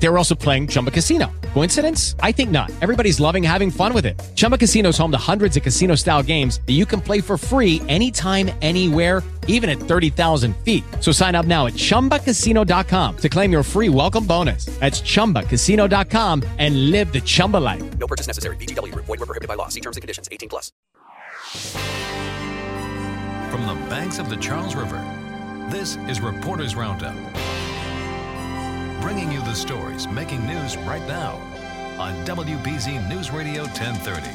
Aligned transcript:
They 0.00 0.08
were 0.08 0.18
also 0.18 0.34
playing 0.34 0.68
Chumba 0.68 0.90
Casino. 0.90 1.30
Coincidence? 1.54 2.14
I 2.20 2.32
think 2.32 2.50
not. 2.50 2.70
Everybody's 2.80 3.18
loving 3.18 3.42
having 3.42 3.70
fun 3.70 3.92
with 3.92 4.06
it. 4.06 4.18
Chumba 4.36 4.56
Casino 4.56 4.90
is 4.90 4.98
home 4.98 5.10
to 5.10 5.18
hundreds 5.18 5.56
of 5.56 5.62
casino 5.62 5.94
style 5.96 6.22
games 6.22 6.60
that 6.66 6.74
you 6.74 6.86
can 6.86 7.00
play 7.00 7.20
for 7.20 7.36
free 7.36 7.82
anytime, 7.88 8.50
anywhere, 8.62 9.22
even 9.48 9.68
at 9.68 9.78
30,000 9.78 10.56
feet. 10.58 10.84
So 11.00 11.10
sign 11.10 11.34
up 11.34 11.46
now 11.46 11.66
at 11.66 11.72
chumbacasino.com 11.72 13.16
to 13.16 13.28
claim 13.28 13.50
your 13.50 13.62
free 13.62 13.88
welcome 13.88 14.24
bonus. 14.24 14.66
That's 14.78 15.00
chumbacasino.com 15.00 16.44
and 16.58 16.90
live 16.90 17.12
the 17.12 17.20
Chumba 17.20 17.56
life. 17.56 17.98
No 17.98 18.06
purchase 18.06 18.28
necessary. 18.28 18.56
VGW 18.56 18.92
Group. 18.92 19.06
Void 19.06 19.18
were 19.18 19.26
prohibited 19.26 19.48
by 19.48 19.54
law. 19.54 19.68
See 19.68 19.80
terms 19.80 19.96
and 19.96 20.02
conditions. 20.02 20.28
18 20.30 20.48
plus. 20.48 20.70
From 23.50 23.66
the 23.66 23.74
banks 23.88 24.18
of 24.18 24.28
the 24.28 24.36
Charles 24.36 24.74
River, 24.74 25.02
this 25.70 25.96
is 26.08 26.20
Reporters 26.20 26.76
Roundup. 26.76 27.16
Bringing 29.00 29.30
you 29.30 29.40
the 29.40 29.54
stories 29.54 30.08
making 30.08 30.44
news 30.44 30.76
right 30.78 31.06
now 31.06 31.36
on 31.98 32.14
WBZ 32.24 33.08
News 33.08 33.30
Radio 33.30 33.62
1030. 33.62 34.26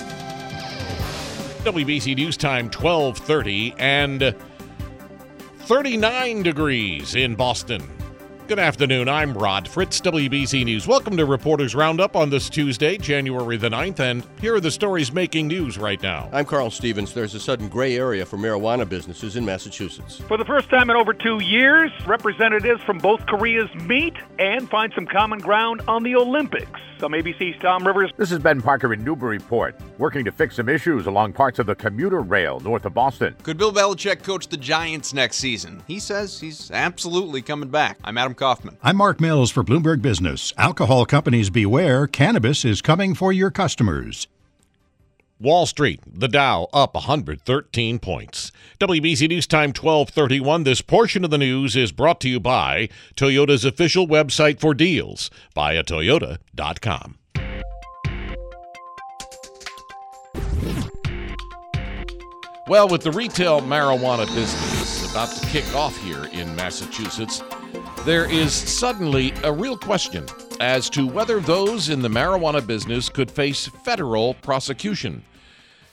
WBZ 1.69 2.15
News 2.15 2.37
Time 2.37 2.65
1230 2.65 3.75
and 3.77 4.33
39 5.59 6.43
degrees 6.43 7.15
in 7.15 7.35
Boston. 7.35 7.81
Good 8.53 8.59
afternoon. 8.59 9.09
I'm 9.09 9.33
Rod 9.33 9.67
Fritz, 9.67 9.99
WBZ 10.01 10.63
News. 10.63 10.85
Welcome 10.85 11.17
to 11.17 11.25
Reporters 11.25 11.73
Roundup 11.73 12.15
on 12.15 12.29
this 12.29 12.51
Tuesday, 12.51 12.99
January 12.99 13.57
the 13.57 13.67
9th, 13.67 13.99
and 13.99 14.23
here 14.39 14.53
are 14.53 14.59
the 14.59 14.69
stories 14.69 15.11
making 15.11 15.47
news 15.47 15.79
right 15.79 15.99
now. 16.03 16.29
I'm 16.31 16.45
Carl 16.45 16.69
Stevens. 16.69 17.15
There's 17.15 17.33
a 17.33 17.39
sudden 17.39 17.67
gray 17.67 17.97
area 17.97 18.27
for 18.27 18.37
marijuana 18.37 18.87
businesses 18.87 19.37
in 19.37 19.43
Massachusetts. 19.43 20.19
For 20.27 20.37
the 20.37 20.45
first 20.45 20.69
time 20.69 20.91
in 20.91 20.95
over 20.95 21.15
two 21.15 21.41
years, 21.41 21.91
representatives 22.05 22.83
from 22.83 22.99
both 22.99 23.25
Koreas 23.25 23.73
meet 23.73 24.13
and 24.37 24.69
find 24.69 24.93
some 24.93 25.07
common 25.07 25.39
ground 25.39 25.81
on 25.87 26.03
the 26.03 26.15
Olympics. 26.15 26.79
Some 26.99 27.13
ABC's 27.13 27.59
Tom 27.59 27.85
Rivers. 27.85 28.11
This 28.17 28.31
is 28.31 28.39
Ben 28.39 28.61
Parker 28.61 28.93
in 28.93 29.03
Newburyport, 29.03 29.77
working 29.97 30.23
to 30.23 30.31
fix 30.31 30.55
some 30.55 30.69
issues 30.69 31.07
along 31.07 31.33
parts 31.33 31.59
of 31.59 31.65
the 31.65 31.75
commuter 31.75 32.21
rail 32.21 32.59
north 32.61 32.85
of 32.85 32.93
Boston. 32.93 33.35
Could 33.43 33.57
Bill 33.57 33.73
Belichick 33.73 34.23
coach 34.23 34.47
the 34.47 34.55
Giants 34.55 35.11
next 35.11 35.37
season? 35.37 35.83
He 35.85 35.99
says 35.99 36.39
he's 36.39 36.71
absolutely 36.71 37.41
coming 37.41 37.69
back. 37.69 37.97
I'm 38.05 38.17
Adam 38.17 38.35
Kaufman. 38.43 38.77
I'm 38.83 38.97
Mark 38.97 39.21
Mills 39.21 39.51
for 39.51 39.63
Bloomberg 39.63 40.01
Business. 40.01 40.51
Alcohol 40.57 41.05
companies 41.05 41.49
beware, 41.49 42.07
cannabis 42.07 42.65
is 42.65 42.81
coming 42.81 43.15
for 43.15 43.31
your 43.31 43.49
customers. 43.49 44.27
Wall 45.39 45.65
Street, 45.65 46.01
the 46.05 46.27
Dow 46.27 46.67
up 46.73 46.93
113 46.93 47.99
points. 47.99 48.51
WBZ 48.81 49.29
News 49.29 49.47
Time 49.47 49.69
1231. 49.69 50.65
This 50.65 50.81
portion 50.81 51.23
of 51.23 51.31
the 51.31 51.37
news 51.37 51.77
is 51.77 51.93
brought 51.93 52.19
to 52.19 52.27
you 52.27 52.41
by 52.41 52.89
Toyota's 53.15 53.63
official 53.63 54.09
website 54.09 54.59
for 54.59 54.73
deals, 54.73 55.31
buyatoyota.com. 55.55 57.19
Well, 62.67 62.89
with 62.89 63.03
the 63.03 63.11
retail 63.11 63.61
marijuana 63.61 64.25
business 64.35 65.09
about 65.11 65.29
to 65.29 65.45
kick 65.47 65.73
off 65.75 65.95
here 65.97 66.25
in 66.25 66.53
Massachusetts, 66.55 67.41
there 68.05 68.29
is 68.29 68.53
suddenly 68.53 69.33
a 69.43 69.51
real 69.51 69.77
question 69.77 70.25
as 70.59 70.89
to 70.89 71.07
whether 71.07 71.39
those 71.39 71.87
in 71.87 72.01
the 72.01 72.09
marijuana 72.09 72.65
business 72.65 73.07
could 73.07 73.31
face 73.31 73.67
federal 73.85 74.33
prosecution. 74.35 75.23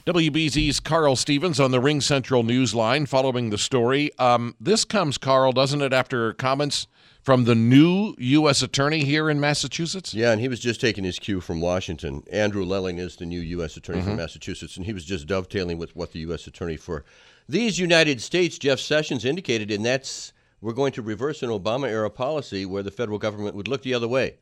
WBZ's 0.06 0.80
Carl 0.80 1.14
Stevens 1.14 1.60
on 1.60 1.70
the 1.70 1.80
RingCentral 1.80 2.44
Newsline 2.44 3.06
following 3.06 3.50
the 3.50 3.58
story. 3.58 4.10
Um, 4.18 4.56
this 4.60 4.84
comes, 4.84 5.18
Carl, 5.18 5.52
doesn't 5.52 5.82
it, 5.82 5.92
after 5.92 6.32
comments 6.32 6.88
from 7.22 7.44
the 7.44 7.54
new 7.54 8.16
U.S. 8.18 8.60
Attorney 8.60 9.04
here 9.04 9.30
in 9.30 9.38
Massachusetts? 9.38 10.12
Yeah, 10.12 10.32
and 10.32 10.40
he 10.40 10.48
was 10.48 10.58
just 10.58 10.80
taking 10.80 11.04
his 11.04 11.20
cue 11.20 11.40
from 11.40 11.60
Washington. 11.60 12.24
Andrew 12.32 12.64
Lelling 12.64 12.98
is 12.98 13.16
the 13.16 13.26
new 13.26 13.40
U.S. 13.40 13.76
Attorney 13.76 14.00
mm-hmm. 14.00 14.08
from 14.08 14.16
Massachusetts, 14.16 14.76
and 14.76 14.84
he 14.84 14.92
was 14.92 15.04
just 15.04 15.28
dovetailing 15.28 15.78
with 15.78 15.94
what 15.94 16.10
the 16.10 16.18
U.S. 16.20 16.48
Attorney 16.48 16.76
for 16.76 17.04
these 17.48 17.78
United 17.78 18.20
States, 18.20 18.58
Jeff 18.58 18.80
Sessions, 18.80 19.24
indicated, 19.24 19.70
and 19.70 19.84
that's 19.84 20.32
we're 20.60 20.72
going 20.72 20.92
to 20.92 21.02
reverse 21.02 21.42
an 21.42 21.50
Obama 21.50 21.88
era 21.88 22.10
policy 22.10 22.66
where 22.66 22.82
the 22.82 22.90
federal 22.90 23.18
government 23.18 23.54
would 23.54 23.68
look 23.68 23.82
the 23.82 23.94
other 23.94 24.08
way. 24.08 24.36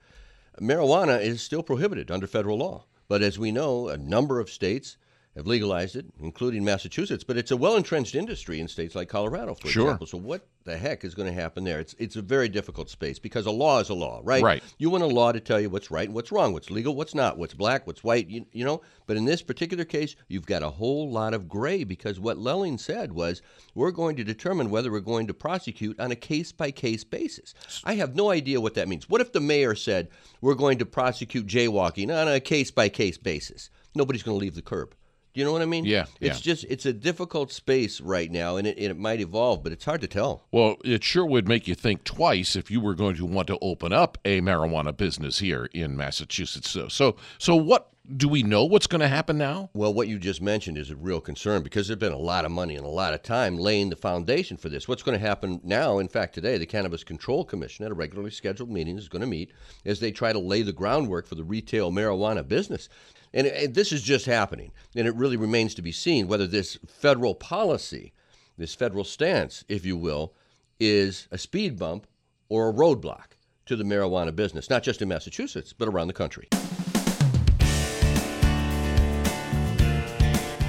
Marijuana 0.60 1.20
is 1.20 1.40
still 1.40 1.62
prohibited 1.62 2.10
under 2.10 2.26
federal 2.26 2.58
law, 2.58 2.84
but 3.06 3.22
as 3.22 3.38
we 3.38 3.52
know, 3.52 3.88
a 3.88 3.96
number 3.96 4.40
of 4.40 4.50
states 4.50 4.96
have 5.38 5.46
legalized 5.46 5.94
it, 5.94 6.04
including 6.20 6.64
Massachusetts. 6.64 7.22
But 7.22 7.36
it's 7.36 7.52
a 7.52 7.56
well 7.56 7.76
entrenched 7.76 8.16
industry 8.16 8.58
in 8.58 8.66
states 8.66 8.96
like 8.96 9.08
Colorado, 9.08 9.54
for 9.54 9.68
sure. 9.68 9.84
example. 9.84 10.06
So 10.08 10.18
what 10.18 10.48
the 10.64 10.76
heck 10.76 11.04
is 11.04 11.14
going 11.14 11.32
to 11.32 11.40
happen 11.40 11.62
there? 11.62 11.78
It's 11.78 11.94
it's 11.98 12.16
a 12.16 12.22
very 12.22 12.48
difficult 12.48 12.90
space 12.90 13.20
because 13.20 13.46
a 13.46 13.50
law 13.52 13.78
is 13.78 13.88
a 13.88 13.94
law, 13.94 14.20
right? 14.24 14.42
Right. 14.42 14.62
You 14.78 14.90
want 14.90 15.04
a 15.04 15.06
law 15.06 15.30
to 15.30 15.38
tell 15.38 15.60
you 15.60 15.70
what's 15.70 15.92
right 15.92 16.06
and 16.06 16.14
what's 16.14 16.32
wrong, 16.32 16.52
what's 16.52 16.70
legal, 16.70 16.96
what's 16.96 17.14
not, 17.14 17.38
what's 17.38 17.54
black, 17.54 17.86
what's 17.86 18.02
white. 18.02 18.28
You, 18.28 18.46
you 18.52 18.64
know. 18.64 18.82
But 19.06 19.16
in 19.16 19.26
this 19.26 19.40
particular 19.40 19.84
case, 19.84 20.16
you've 20.26 20.44
got 20.44 20.64
a 20.64 20.70
whole 20.70 21.08
lot 21.08 21.34
of 21.34 21.48
gray 21.48 21.84
because 21.84 22.18
what 22.18 22.36
Lelling 22.36 22.76
said 22.76 23.12
was 23.12 23.40
we're 23.76 23.92
going 23.92 24.16
to 24.16 24.24
determine 24.24 24.70
whether 24.70 24.90
we're 24.90 25.00
going 25.00 25.28
to 25.28 25.34
prosecute 25.34 25.98
on 26.00 26.10
a 26.10 26.16
case 26.16 26.50
by 26.50 26.72
case 26.72 27.04
basis. 27.04 27.54
I 27.84 27.94
have 27.94 28.16
no 28.16 28.30
idea 28.30 28.60
what 28.60 28.74
that 28.74 28.88
means. 28.88 29.08
What 29.08 29.20
if 29.20 29.32
the 29.32 29.40
mayor 29.40 29.76
said 29.76 30.08
we're 30.40 30.54
going 30.54 30.78
to 30.78 30.86
prosecute 30.86 31.46
jaywalking 31.46 32.12
on 32.14 32.26
a 32.26 32.40
case 32.40 32.72
by 32.72 32.88
case 32.88 33.18
basis? 33.18 33.70
Nobody's 33.94 34.24
going 34.24 34.34
to 34.34 34.40
leave 34.40 34.56
the 34.56 34.62
curb. 34.62 34.94
You 35.38 35.44
know 35.44 35.52
what 35.52 35.62
I 35.62 35.66
mean? 35.66 35.84
Yeah. 35.84 36.06
It's 36.20 36.44
yeah. 36.44 36.52
just 36.52 36.64
it's 36.64 36.84
a 36.84 36.92
difficult 36.92 37.52
space 37.52 38.00
right 38.00 38.28
now, 38.28 38.56
and 38.56 38.66
it, 38.66 38.76
and 38.76 38.86
it 38.86 38.98
might 38.98 39.20
evolve, 39.20 39.62
but 39.62 39.70
it's 39.70 39.84
hard 39.84 40.00
to 40.00 40.08
tell. 40.08 40.44
Well, 40.50 40.78
it 40.84 41.04
sure 41.04 41.24
would 41.24 41.46
make 41.46 41.68
you 41.68 41.76
think 41.76 42.02
twice 42.02 42.56
if 42.56 42.72
you 42.72 42.80
were 42.80 42.96
going 42.96 43.14
to 43.14 43.24
want 43.24 43.46
to 43.46 43.58
open 43.62 43.92
up 43.92 44.18
a 44.24 44.40
marijuana 44.40 44.96
business 44.96 45.38
here 45.38 45.68
in 45.72 45.96
Massachusetts. 45.96 46.68
So, 46.68 46.88
so, 46.88 47.14
so 47.38 47.54
what 47.54 47.92
do 48.16 48.26
we 48.28 48.42
know 48.42 48.64
what's 48.64 48.88
going 48.88 49.00
to 49.00 49.06
happen 49.06 49.38
now? 49.38 49.70
Well, 49.74 49.94
what 49.94 50.08
you 50.08 50.18
just 50.18 50.42
mentioned 50.42 50.76
is 50.76 50.90
a 50.90 50.96
real 50.96 51.20
concern 51.20 51.62
because 51.62 51.86
there's 51.86 52.00
been 52.00 52.10
a 52.10 52.18
lot 52.18 52.44
of 52.44 52.50
money 52.50 52.74
and 52.74 52.84
a 52.84 52.88
lot 52.88 53.14
of 53.14 53.22
time 53.22 53.58
laying 53.58 53.90
the 53.90 53.96
foundation 53.96 54.56
for 54.56 54.68
this. 54.68 54.88
What's 54.88 55.04
going 55.04 55.20
to 55.20 55.24
happen 55.24 55.60
now, 55.62 55.98
in 55.98 56.08
fact, 56.08 56.34
today, 56.34 56.58
the 56.58 56.66
Cannabis 56.66 57.04
Control 57.04 57.44
Commission 57.44 57.84
at 57.84 57.92
a 57.92 57.94
regularly 57.94 58.32
scheduled 58.32 58.70
meeting 58.70 58.98
is 58.98 59.08
going 59.08 59.20
to 59.20 59.28
meet 59.28 59.52
as 59.84 60.00
they 60.00 60.10
try 60.10 60.32
to 60.32 60.38
lay 60.40 60.62
the 60.62 60.72
groundwork 60.72 61.28
for 61.28 61.36
the 61.36 61.44
retail 61.44 61.92
marijuana 61.92 62.46
business. 62.46 62.88
And, 63.32 63.46
and 63.46 63.74
this 63.74 63.92
is 63.92 64.02
just 64.02 64.26
happening. 64.26 64.72
And 64.96 65.06
it 65.06 65.14
really 65.14 65.36
remains 65.36 65.74
to 65.74 65.82
be 65.82 65.92
seen 65.92 66.28
whether 66.28 66.46
this 66.46 66.78
federal 66.86 67.34
policy, 67.34 68.12
this 68.56 68.74
federal 68.74 69.04
stance, 69.04 69.64
if 69.68 69.84
you 69.84 69.96
will, 69.96 70.34
is 70.80 71.28
a 71.30 71.38
speed 71.38 71.78
bump 71.78 72.06
or 72.48 72.68
a 72.68 72.72
roadblock 72.72 73.32
to 73.66 73.76
the 73.76 73.84
marijuana 73.84 74.34
business, 74.34 74.70
not 74.70 74.82
just 74.82 75.02
in 75.02 75.08
Massachusetts, 75.08 75.72
but 75.72 75.88
around 75.88 76.06
the 76.06 76.14
country. 76.14 76.48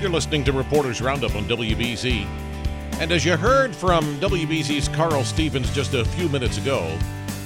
You're 0.02 0.10
listening 0.10 0.44
to 0.46 0.54
Reporters 0.54 1.02
Roundup 1.02 1.36
on 1.36 1.46
WBZ. 1.46 2.26
And 3.00 3.12
as 3.12 3.24
you 3.24 3.38
heard 3.38 3.76
from 3.76 4.04
WBZ's 4.20 4.90
Carl 4.90 5.24
Stevens 5.24 5.72
just 5.72 5.94
a 5.94 6.04
few 6.06 6.28
minutes 6.30 6.58
ago, 6.58 6.98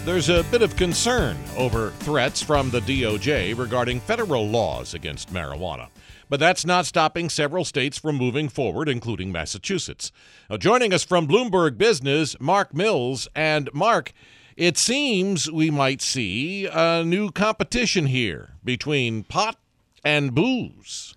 there's 0.05 0.27
a 0.27 0.43
bit 0.51 0.61
of 0.61 0.75
concern 0.75 1.37
over 1.55 1.91
threats 1.99 2.41
from 2.41 2.69
the 2.69 2.81
DOJ 2.81 3.57
regarding 3.57 4.01
federal 4.01 4.47
laws 4.47 4.93
against 4.93 5.33
marijuana. 5.33 5.87
But 6.29 6.41
that's 6.41 6.65
not 6.65 6.85
stopping 6.85 7.29
several 7.29 7.63
states 7.63 7.97
from 7.97 8.17
moving 8.17 8.49
forward, 8.49 8.89
including 8.89 9.31
Massachusetts. 9.31 10.11
Now, 10.49 10.57
joining 10.57 10.93
us 10.93 11.05
from 11.05 11.27
Bloomberg 11.27 11.77
Business, 11.77 12.35
Mark 12.41 12.73
Mills. 12.73 13.29
And 13.33 13.69
Mark, 13.73 14.11
it 14.57 14.77
seems 14.77 15.49
we 15.49 15.71
might 15.71 16.01
see 16.01 16.67
a 16.67 17.03
new 17.05 17.31
competition 17.31 18.07
here 18.07 18.55
between 18.63 19.23
pot 19.23 19.57
and 20.03 20.35
booze. 20.35 21.15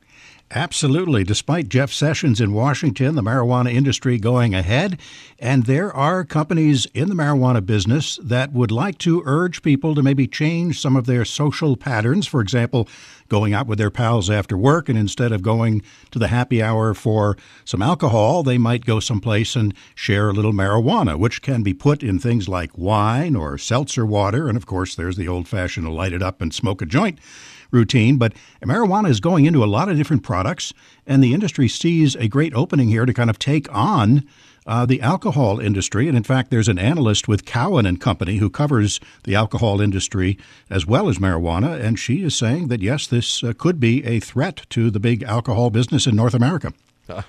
Absolutely. 0.53 1.25
Despite 1.25 1.69
Jeff 1.69 1.91
Sessions 1.91 2.41
in 2.41 2.53
Washington, 2.53 3.17
the 3.17 3.23
marijuana 3.23 3.73
industry 3.73 4.17
going 4.17 4.55
ahead, 4.55 5.01
and 5.41 5.65
there 5.65 5.93
are 5.93 6.25
companies 6.25 6.87
in 6.95 7.09
the 7.09 7.17
marijuana 7.17 7.67
business 7.67 8.17
that 8.23 8.53
would 8.53 8.71
like 8.71 8.97
to 8.99 9.25
urge 9.27 9.61
people 9.63 9.97
to 9.97 10.05
maybe 10.05 10.29
change 10.29 10.81
some 10.81 10.95
of 10.95 11.07
their 11.07 11.25
social 11.25 11.77
patterns. 11.77 12.29
For 12.29 12.41
example, 12.41 12.89
going 13.29 13.55
out 13.55 13.67
with 13.67 13.79
their 13.79 13.91
pals 13.91 14.31
after 14.31 14.57
work, 14.57 14.89
and 14.89 14.97
instead 14.97 15.33
of 15.33 15.43
going 15.43 15.83
to 16.13 16.19
the 16.21 16.29
happy 16.29 16.63
hour 16.63 16.95
for 16.95 17.37
some 17.65 17.83
alcohol, 17.83 18.45
they 18.45 18.57
might 18.57 18.85
go 18.85 19.01
someplace 19.01 19.57
and 19.57 19.75
share 19.97 20.29
a 20.29 20.33
little 20.33 20.53
marijuana, 20.53 21.19
which 21.19 21.43
can 21.43 21.65
be 21.65 21.75
put 21.75 22.05
in 22.05 22.21
things 22.21 22.49
like 22.49 22.79
wine 22.79 23.35
or 23.35 23.59
seltzer 23.59 24.07
water. 24.07 24.49
And 24.49 24.57
of 24.57 24.65
course, 24.65 24.95
there's 24.95 25.17
the 25.17 25.27
old 25.27 25.49
fashioned 25.49 25.93
light 25.93 26.13
it 26.13 26.23
up 26.23 26.41
and 26.41 26.55
smoke 26.55 26.81
a 26.81 26.87
joint 26.87 27.19
routine, 27.71 28.17
but 28.17 28.33
marijuana 28.65 29.09
is 29.09 29.21
going 29.21 29.45
into 29.45 29.65
a 29.65 29.67
lot 29.67 29.89
of 29.89 29.97
different 29.97 30.23
products, 30.23 30.73
and 31.07 31.23
the 31.23 31.35
industry 31.35 31.69
sees 31.69 32.15
a 32.17 32.29
great 32.29 32.55
opening 32.55 32.89
here 32.89 33.07
to 33.07 33.15
kind 33.15 33.31
of 33.31 33.39
take 33.39 33.73
on 33.75 34.25
uh, 34.67 34.85
the 34.85 35.01
alcohol 35.01 35.61
industry. 35.61 36.09
And 36.09 36.17
in 36.17 36.25
fact, 36.25 36.51
there's 36.51 36.69
an 36.69 36.79
analyst 36.79 37.29
with 37.29 37.45
Cowen 37.45 37.87
and 37.87 38.01
Company 38.01 38.39
who 38.39 38.51
covers 38.51 39.01
the 39.25 39.35
alcohol 39.35 39.81
industry 39.81 40.39
as 40.69 40.87
well 40.87 41.09
as 41.09 41.19
marijuana, 41.19 41.81
and 41.81 41.99
she 41.99 42.23
is 42.23 42.35
saying 42.35 42.69
that 42.69 42.83
yes, 42.83 43.07
this 43.07 43.45
uh, 43.45 43.53
could 43.57 43.79
be 43.79 44.05
a 44.05 44.21
threat 44.21 44.67
to 44.71 44.91
the 44.91 45.01
big 45.01 45.23
alcohol 45.23 45.71
business 45.71 46.07
in 46.07 46.17
North 46.17 46.35
America. 46.35 46.73
Uh, 47.09 47.23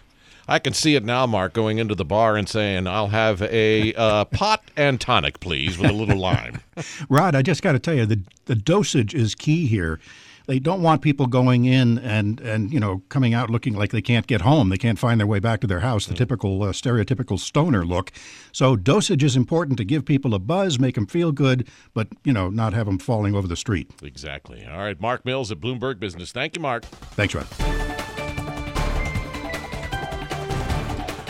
I 0.48 0.60
can 0.60 0.74
see 0.74 0.95
it 0.95 1.04
now, 1.04 1.28
Mark, 1.28 1.54
going 1.54 1.78
into 1.78 1.94
the 1.94 2.06
bar 2.06 2.38
and 2.38 2.48
saying, 2.48 2.88
"I'll 2.88 3.10
have 3.10 3.42
a 3.42 3.94
uh, 3.94 4.25
pot 4.25 4.63
and 4.78 5.00
tonic, 5.00 5.42
please, 5.42 5.78
with 5.78 5.92
a 5.92 5.94
little 5.94 6.18
lime." 6.18 6.62
Rod, 7.10 7.36
I 7.36 7.42
just 7.42 7.62
got 7.62 7.74
to 7.74 7.80
tell 7.80 7.95
you, 7.95 8.06
the 8.06 8.22
the 8.45 8.56
dosage 8.56 9.13
is 9.13 9.36
key 9.36 9.68
here 9.68 10.00
they 10.47 10.59
don't 10.59 10.81
want 10.81 11.01
people 11.01 11.27
going 11.27 11.65
in 11.65 11.99
and 11.99 12.39
and 12.39 12.73
you 12.73 12.79
know 12.79 13.03
coming 13.09 13.33
out 13.33 13.49
looking 13.49 13.75
like 13.75 13.91
they 13.91 14.01
can't 14.01 14.25
get 14.25 14.41
home, 14.41 14.69
they 14.69 14.77
can't 14.77 14.97
find 14.97 15.19
their 15.19 15.27
way 15.27 15.39
back 15.39 15.61
to 15.61 15.67
their 15.67 15.81
house, 15.81 16.07
the 16.07 16.13
mm. 16.13 16.17
typical 16.17 16.63
uh, 16.63 16.71
stereotypical 16.71 17.38
stoner 17.38 17.85
look. 17.85 18.11
So 18.51 18.75
dosage 18.75 19.23
is 19.23 19.35
important 19.35 19.77
to 19.77 19.85
give 19.85 20.05
people 20.05 20.33
a 20.33 20.39
buzz, 20.39 20.79
make 20.79 20.95
them 20.95 21.05
feel 21.05 21.31
good, 21.31 21.67
but 21.94 22.07
you 22.23 22.33
know 22.33 22.49
not 22.49 22.73
have 22.73 22.88
them 22.88 22.97
falling 22.97 23.35
over 23.35 23.47
the 23.47 23.57
street. 23.57 23.91
Exactly. 24.01 24.65
All 24.65 24.79
right, 24.79 24.99
Mark 24.99 25.25
Mills 25.25 25.51
at 25.51 25.59
Bloomberg 25.59 25.99
Business. 25.99 26.31
Thank 26.31 26.55
you, 26.55 26.61
Mark. 26.61 26.83
Thanks, 26.85 27.35
Rod. 27.35 27.47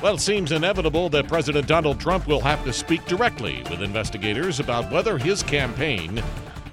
Well, 0.03 0.13
it 0.13 0.21
seems 0.21 0.51
inevitable 0.51 1.09
that 1.09 1.27
President 1.27 1.65
Donald 1.65 1.99
Trump 1.99 2.27
will 2.27 2.39
have 2.41 2.63
to 2.65 2.71
speak 2.71 3.03
directly 3.05 3.63
with 3.69 3.81
investigators 3.81 4.59
about 4.59 4.91
whether 4.91 5.17
his 5.17 5.41
campaign 5.41 6.21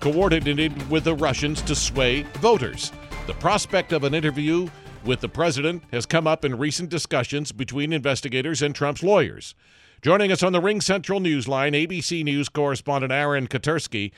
coordinated 0.04 0.90
with 0.90 1.04
the 1.04 1.14
Russians 1.14 1.62
to 1.62 1.74
sway 1.74 2.24
voters. 2.34 2.92
The 3.26 3.32
prospect 3.32 3.90
of 3.90 4.04
an 4.04 4.12
interview 4.12 4.68
with 5.02 5.20
the 5.20 5.30
president 5.30 5.82
has 5.92 6.04
come 6.04 6.26
up 6.26 6.44
in 6.44 6.58
recent 6.58 6.90
discussions 6.90 7.52
between 7.52 7.90
investigators 7.90 8.60
and 8.60 8.74
Trump's 8.74 9.02
lawyers. 9.02 9.54
Joining 10.02 10.30
us 10.30 10.42
on 10.42 10.52
the 10.52 10.60
RingCentral 10.60 11.24
Newsline, 11.26 11.72
ABC 11.72 12.22
News 12.22 12.50
correspondent 12.50 13.14
Aaron 13.14 13.46
Katersky. 13.46 14.12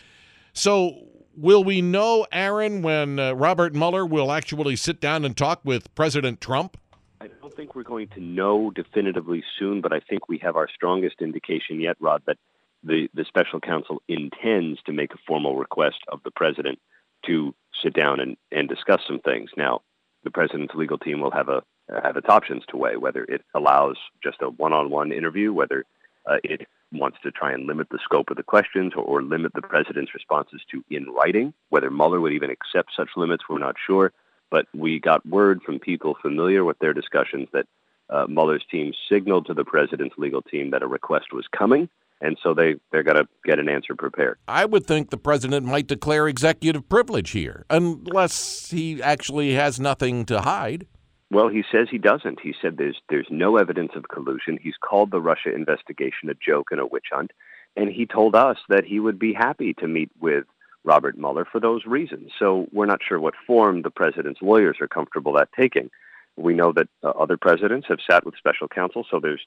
So, 0.52 1.06
will 1.36 1.62
we 1.62 1.82
know, 1.82 2.26
Aaron, 2.32 2.82
when 2.82 3.20
uh, 3.20 3.34
Robert 3.34 3.72
Mueller 3.72 4.04
will 4.04 4.32
actually 4.32 4.74
sit 4.74 5.00
down 5.00 5.24
and 5.24 5.36
talk 5.36 5.60
with 5.62 5.94
President 5.94 6.40
Trump? 6.40 6.76
I 7.20 7.28
don't 7.28 7.54
think 7.54 7.76
we're 7.76 7.84
going 7.84 8.08
to 8.08 8.20
know 8.20 8.72
definitively 8.74 9.44
soon, 9.56 9.82
but 9.82 9.92
I 9.92 10.00
think 10.00 10.28
we 10.28 10.38
have 10.38 10.56
our 10.56 10.68
strongest 10.74 11.22
indication 11.22 11.80
yet, 11.80 11.96
Rod, 12.00 12.22
that 12.26 12.38
the, 12.86 13.08
the 13.14 13.24
special 13.24 13.60
counsel 13.60 14.00
intends 14.08 14.80
to 14.86 14.92
make 14.92 15.12
a 15.12 15.18
formal 15.26 15.56
request 15.56 15.98
of 16.08 16.20
the 16.24 16.30
president 16.30 16.78
to 17.26 17.54
sit 17.82 17.92
down 17.92 18.20
and, 18.20 18.36
and 18.52 18.68
discuss 18.68 19.00
some 19.06 19.18
things. 19.18 19.50
Now, 19.56 19.82
the 20.24 20.30
president's 20.30 20.74
legal 20.74 20.98
team 20.98 21.20
will 21.20 21.30
have 21.30 21.48
a 21.48 21.62
have 22.02 22.16
its 22.16 22.28
options 22.28 22.64
to 22.68 22.76
weigh 22.76 22.96
whether 22.96 23.22
it 23.24 23.42
allows 23.54 23.96
just 24.20 24.42
a 24.42 24.50
one-on-one 24.50 25.12
interview, 25.12 25.52
whether 25.52 25.84
uh, 26.28 26.38
it 26.42 26.66
wants 26.92 27.16
to 27.22 27.30
try 27.30 27.52
and 27.52 27.66
limit 27.66 27.88
the 27.90 27.98
scope 28.02 28.28
of 28.28 28.36
the 28.36 28.42
questions 28.42 28.92
or, 28.96 29.04
or 29.04 29.22
limit 29.22 29.52
the 29.54 29.62
president's 29.62 30.12
responses 30.12 30.60
to 30.68 30.82
in 30.90 31.06
writing. 31.10 31.54
Whether 31.68 31.90
Mueller 31.90 32.20
would 32.20 32.32
even 32.32 32.50
accept 32.50 32.90
such 32.96 33.10
limits, 33.16 33.44
we're 33.48 33.58
not 33.58 33.76
sure. 33.86 34.12
But 34.50 34.66
we 34.74 34.98
got 34.98 35.24
word 35.26 35.62
from 35.62 35.78
people 35.78 36.16
familiar 36.20 36.64
with 36.64 36.78
their 36.80 36.92
discussions 36.92 37.48
that 37.52 37.66
uh, 38.10 38.26
Mueller's 38.28 38.64
team 38.68 38.92
signaled 39.08 39.46
to 39.46 39.54
the 39.54 39.64
president's 39.64 40.16
legal 40.18 40.42
team 40.42 40.70
that 40.70 40.82
a 40.82 40.88
request 40.88 41.32
was 41.32 41.46
coming 41.56 41.88
and 42.20 42.36
so 42.42 42.54
they 42.54 42.76
they're 42.90 43.02
going 43.02 43.16
to 43.16 43.28
get 43.44 43.58
an 43.58 43.68
answer 43.68 43.94
prepared. 43.94 44.38
I 44.48 44.64
would 44.64 44.86
think 44.86 45.10
the 45.10 45.16
president 45.16 45.66
might 45.66 45.86
declare 45.86 46.28
executive 46.28 46.88
privilege 46.88 47.30
here, 47.30 47.64
unless 47.70 48.70
he 48.70 49.02
actually 49.02 49.54
has 49.54 49.78
nothing 49.78 50.24
to 50.26 50.42
hide. 50.42 50.86
Well, 51.30 51.48
he 51.48 51.64
says 51.72 51.88
he 51.90 51.98
doesn't. 51.98 52.40
He 52.40 52.54
said 52.60 52.76
there's 52.76 53.00
there's 53.08 53.26
no 53.30 53.56
evidence 53.56 53.92
of 53.96 54.08
collusion. 54.08 54.58
He's 54.62 54.76
called 54.80 55.10
the 55.10 55.20
Russia 55.20 55.54
investigation 55.54 56.30
a 56.30 56.34
joke 56.34 56.68
and 56.70 56.80
a 56.80 56.86
witch 56.86 57.06
hunt, 57.12 57.32
and 57.76 57.90
he 57.90 58.06
told 58.06 58.34
us 58.34 58.58
that 58.68 58.84
he 58.84 59.00
would 59.00 59.18
be 59.18 59.32
happy 59.32 59.74
to 59.74 59.88
meet 59.88 60.10
with 60.20 60.44
Robert 60.84 61.18
Mueller 61.18 61.44
for 61.44 61.60
those 61.60 61.84
reasons. 61.84 62.30
So 62.38 62.68
we're 62.72 62.86
not 62.86 63.00
sure 63.06 63.18
what 63.18 63.34
form 63.46 63.82
the 63.82 63.90
president's 63.90 64.40
lawyers 64.40 64.78
are 64.80 64.88
comfortable 64.88 65.38
at 65.38 65.48
taking. 65.52 65.90
We 66.36 66.54
know 66.54 66.72
that 66.72 66.88
uh, 67.02 67.08
other 67.10 67.36
presidents 67.36 67.86
have 67.88 67.98
sat 68.08 68.24
with 68.26 68.36
special 68.36 68.68
counsel, 68.68 69.06
so 69.10 69.20
there's 69.20 69.40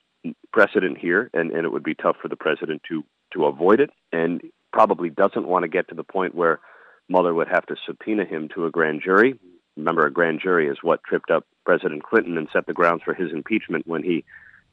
precedent 0.52 0.98
here, 0.98 1.30
and, 1.34 1.52
and 1.52 1.66
it 1.66 1.72
would 1.72 1.84
be 1.84 1.96
tough 1.96 2.18
for 2.22 2.28
the 2.28 2.36
president 2.36 2.82
to, 2.90 3.04
to 3.34 3.46
avoid 3.46 3.80
it, 3.80 3.92
and 4.12 4.42
probably 4.74 5.10
doesn't 5.10 5.48
want 5.48 5.64
to 5.64 5.70
get 5.70 5.88
to 5.90 5.96
the 5.96 6.04
point 6.04 6.36
where 6.36 6.60
Mueller 7.08 7.34
would 7.34 7.48
have 7.48 7.66
to 7.68 7.76
subpoena 7.86 8.26
him 8.26 8.50
to 8.56 8.66
a 8.66 8.72
grand 8.72 9.02
jury. 9.04 9.40
Remember, 9.78 10.06
a 10.06 10.12
grand 10.12 10.42
jury 10.42 10.68
is 10.68 10.78
what 10.82 11.04
tripped 11.04 11.32
up 11.32 11.46
President 11.66 12.04
Clinton 12.04 12.38
and 12.38 12.48
set 12.52 12.66
the 12.66 12.74
grounds 12.74 13.02
for 13.04 13.14
his 13.14 13.32
impeachment 13.32 13.88
when 13.88 14.04
he 14.04 14.24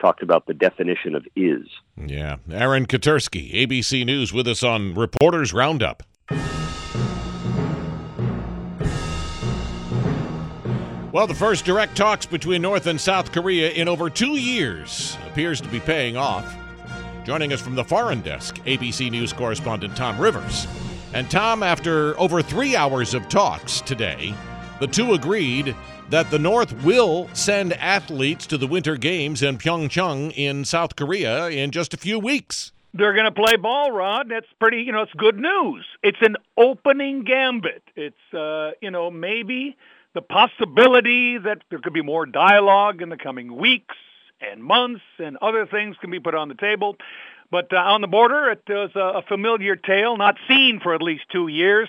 talked 0.01 0.23
about 0.23 0.47
the 0.47 0.55
definition 0.55 1.15
of 1.15 1.27
is. 1.35 1.67
Yeah. 1.97 2.37
Aaron 2.51 2.87
Katersky, 2.87 3.55
ABC 3.55 4.05
News, 4.05 4.33
with 4.33 4.47
us 4.47 4.63
on 4.63 4.95
Reporters 4.95 5.53
Roundup. 5.53 6.03
Well, 11.13 11.29
the 11.29 11.35
first 11.35 11.65
direct 11.65 11.97
talks 11.97 12.27
between 12.27 12.63
North 12.63 12.87
and 12.89 13.01
South 13.01 13.31
Korea 13.31 13.71
in 13.71 13.87
over 13.89 14.11
two 14.11 14.37
years 14.37 15.17
appears 15.27 15.61
to 15.61 15.69
be 15.69 15.79
paying 15.79 16.17
off. 16.17 16.55
Joining 17.25 17.53
us 17.53 17.61
from 17.61 17.77
the 17.77 17.85
foreign 17.85 18.21
desk, 18.23 18.57
ABC 18.67 19.11
News 19.11 19.33
correspondent 19.33 19.97
Tom 19.97 20.19
Rivers. 20.19 20.67
And 21.15 21.31
Tom, 21.31 21.63
after 21.63 22.19
over 22.19 22.43
three 22.43 22.75
hours 22.75 23.15
of 23.15 23.29
talks 23.29 23.81
today, 23.81 24.35
the 24.81 24.89
two 24.89 25.15
agreed 25.15 25.77
that 26.11 26.31
the 26.31 26.41
North 26.41 26.85
will 26.85 27.31
send 27.33 27.73
athletes 27.75 28.47
to 28.49 28.59
the 28.59 28.67
Winter 28.67 28.97
Games 28.97 29.43
in 29.43 29.59
Pyeongchang 29.59 30.33
in 30.37 30.65
South 30.65 30.97
Korea 30.97 31.49
in 31.49 31.71
just 31.71 31.95
a 31.95 31.99
few 31.99 32.19
weeks. 32.19 32.73
They're 32.97 33.13
going 33.13 33.27
to 33.27 33.33
play 33.33 33.57
ball, 33.57 33.91
Rod. 33.91 34.29
That's 34.31 34.47
pretty, 34.59 34.83
you 34.83 34.93
know, 34.93 35.03
it's 35.03 35.13
good 35.15 35.39
news. 35.39 35.85
It's 36.03 36.19
an 36.23 36.37
opening 36.57 37.25
gambit. 37.25 37.83
It's, 37.95 38.35
uh, 38.35 38.71
you 38.81 38.91
know, 38.91 39.11
maybe 39.11 39.77
the 40.15 40.23
possibility 40.23 41.37
that 41.37 41.59
there 41.69 41.79
could 41.79 41.93
be 41.93 42.03
more 42.03 42.25
dialogue 42.25 43.03
in 43.03 43.11
the 43.11 43.17
coming 43.19 43.57
weeks 43.57 43.97
and 44.41 44.63
months 44.63 45.03
and 45.19 45.37
other 45.43 45.67
things 45.67 45.97
can 46.01 46.11
be 46.11 46.21
put 46.21 46.35
on 46.35 46.49
the 46.49 46.55
table. 46.55 46.97
But 47.51 47.73
uh, 47.73 47.77
on 47.77 48.01
the 48.01 48.07
border, 48.07 48.51
it 48.51 48.63
was 48.69 48.91
a 48.95 49.23
familiar 49.29 49.77
tale, 49.77 50.17
not 50.17 50.37
seen 50.49 50.81
for 50.83 50.95
at 50.95 51.03
least 51.03 51.25
two 51.31 51.49
years. 51.49 51.89